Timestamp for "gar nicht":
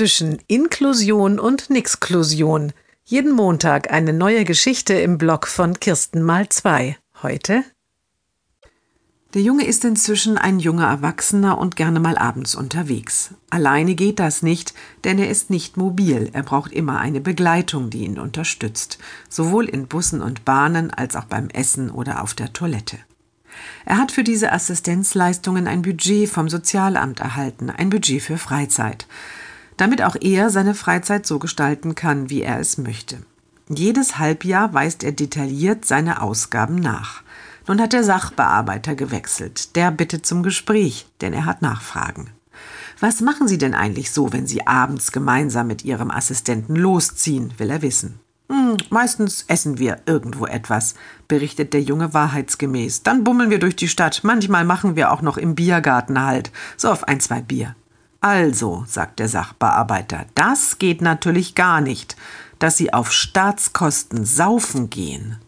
61.54-62.16